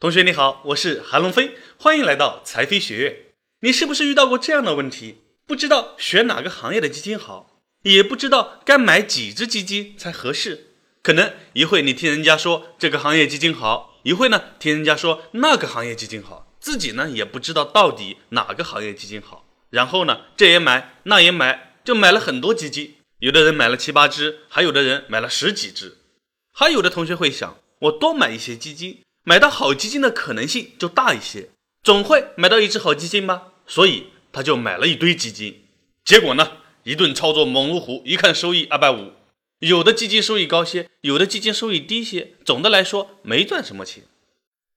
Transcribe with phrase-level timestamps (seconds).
[0.00, 3.16] 同学你好，我是韩龙飞，欢迎来到财飞学院。
[3.62, 5.22] 你是不是遇到过这样的问题？
[5.44, 10.68] 不知道选哪个行业的基金好，也不知道该买几只基金才合适。
[11.02, 19.46] 可能一会你听人家说这个行业基金好，一会呢听人家说那个行业基金好，自己呢也不知道到底哪个行业基金好。
[19.70, 22.94] 然后呢这也买那也买，就买了很多基金。
[23.18, 25.98] 有的人买了七八只，还有的人买了十几只。
[26.52, 29.00] 还有的同学会想，我多买一些基金。
[29.28, 31.50] 买到好基金的可能性就大一些，
[31.82, 35.66] 总会买到一只好基金吧，所以他就买了一堆基金。
[36.02, 36.52] 结果呢，
[36.84, 39.12] 一顿操作猛如虎，一看收益二百五，
[39.58, 44.04] 有的基金收益高些，有的基金收益低些，总的来说没赚什么钱。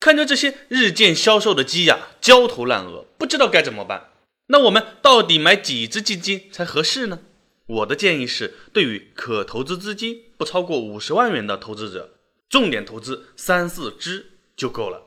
[0.00, 4.08] 看着这些日渐消瘦的鸡呀，焦头烂额，不知道该怎么办。
[4.48, 7.20] 那我们到底买几只基金才合适呢？
[7.66, 12.16] 我的建议是，对于可投资资金不超过五十万元的投资者，
[12.50, 14.30] 重点投资三四只。
[14.56, 15.04] 就够了，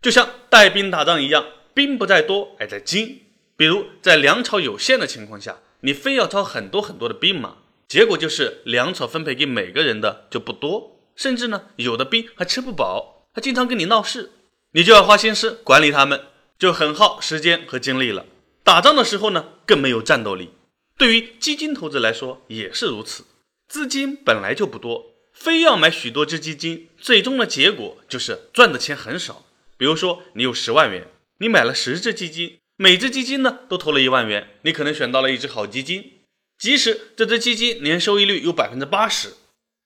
[0.00, 3.20] 就像带兵打仗一样，兵不在多，而在精。
[3.56, 14.32] 比如在粮草有限的情况下，你非要招很多很多的兵马，结果就是粮草分配给每个人的就不多，甚至呢，有的兵还吃不饱，还经常跟你闹事，
[14.72, 16.20] 你就要花心思管理他们，
[16.58, 18.26] 就很耗时间和精力了。
[18.64, 20.50] 打仗的时候呢，更没有战斗力。
[20.96, 23.24] 对于基金投资来说也是如此，
[23.68, 25.11] 资金本来就不多。
[25.32, 29.44] 非要买许多只基金，最终的结果就是赚的钱很少。
[29.76, 36.20] 比如说，你有十万元，你买了十只基金，每只基金呢都投了一万元，你可能选到了一只好基金。
[36.58, 39.34] 即使这只基金年收益率有百分之八十，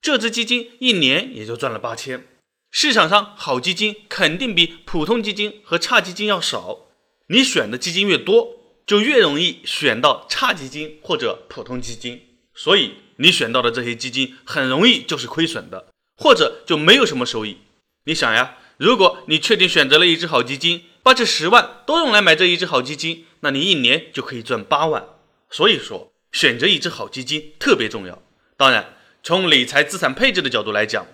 [0.03, 2.27] 这只基金一年也就赚了八千。
[2.71, 6.89] 市场上好基金肯定比普通基金和差基金要少，
[7.29, 12.21] 你选的基金越多，就越容易选到差基金或者普通基金。
[12.55, 17.59] 所以你选到的这些基金很容易就是亏损的，或者就没有什么收益。
[18.05, 25.05] 你想呀，如果你确定选择了一只好基金，把这十万都用来买这一只好基金，那你一年就可以赚八万。
[25.51, 28.23] 所以说，选择一只好基金特别重要。
[28.57, 31.07] 当然，从理财资产配置的角度来讲，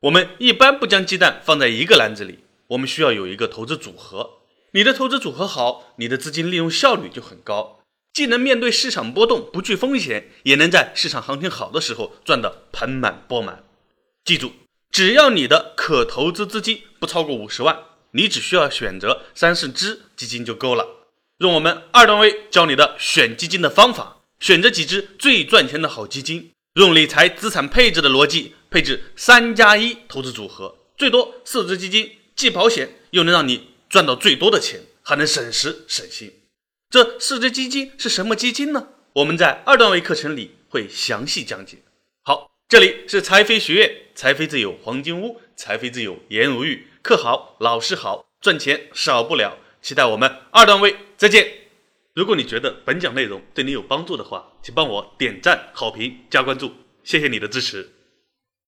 [0.00, 4.38] 我们一般不将鸡蛋放在一个篮子里，我们需要有一个投资组合。
[4.72, 7.80] 你的投资组合好，你的资金利用效率就很高。
[8.16, 13.62] 既能面对市场波动不惧风险，也能在市场行情好的时候赚得盆满钵满。
[14.24, 14.54] 记住，
[14.90, 17.78] 只要你的可投资资金不超过五十万，
[18.12, 20.88] 你只需要选择三四只基金就够了。
[21.40, 36.32] 用我们二段位教你的选基金的方法，选择几只最赚钱的好基金，用理财资产配置的逻辑配置三加一投资组合，最多四只基金，既保险又能让你赚到最多的钱，还能省时省心。
[36.88, 38.88] 这四只基金是什么基金呢？
[39.14, 41.78] 我们在二段位课程里会详细讲解。
[42.22, 49.58] 好，这里是财飞学院，财飞自有黄金屋，财飞自有颜如玉，课好，老师好，赚钱少不了。
[49.82, 51.52] 期待我们二段位再见。
[52.14, 57.95] 如果你觉得本讲内容对你有帮助的话，请帮我点赞、好评、加关注，谢谢你的支持。